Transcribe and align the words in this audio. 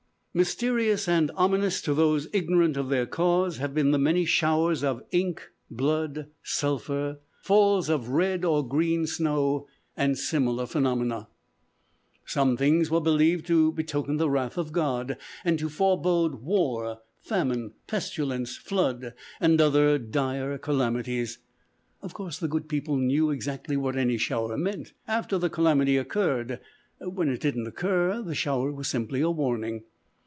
Mysterious 0.33 1.09
and 1.09 1.29
ominous 1.35 1.81
to 1.81 1.93
those 1.93 2.29
ignorant 2.31 2.77
of 2.77 2.87
their 2.87 3.05
cause 3.05 3.57
have 3.57 3.73
been 3.73 3.91
the 3.91 3.99
many 3.99 4.23
showers 4.23 4.81
of 4.81 5.03
"ink, 5.11 5.49
blood, 5.69 6.27
sulphur," 6.41 7.19
falls 7.43 7.89
of 7.89 8.07
red 8.07 8.45
or 8.45 8.65
green 8.65 9.05
snow, 9.05 9.67
and 9.97 10.17
similar 10.17 10.65
phenomena. 10.65 11.27
Such 12.25 12.57
things 12.57 12.89
were 12.89 13.01
believed 13.01 13.45
to 13.47 13.73
betoken 13.73 14.15
the 14.15 14.29
wrath 14.29 14.57
of 14.57 14.71
God, 14.71 15.17
and 15.43 15.59
to 15.59 15.67
forebode 15.67 16.35
war, 16.35 16.99
famine, 17.21 17.73
pestilence, 17.87 18.55
flood, 18.55 19.13
and 19.41 19.59
other 19.59 19.97
dire 19.99 20.57
calamities. 20.57 21.39
Of 22.01 22.13
course, 22.13 22.39
the 22.39 22.47
good 22.47 22.69
people 22.69 22.95
knew 22.95 23.31
exactly 23.31 23.75
what 23.75 23.97
any 23.97 24.17
shower 24.17 24.55
meant 24.55 24.93
after 25.09 25.37
the 25.37 25.49
calamity 25.49 25.97
occurred. 25.97 26.61
When 27.01 27.27
it 27.27 27.41
didn't 27.41 27.67
occur, 27.67 28.21
the 28.21 28.33
shower 28.33 28.71
was 28.71 28.87
simply 28.87 29.19
a 29.19 29.29
warning. 29.29 29.83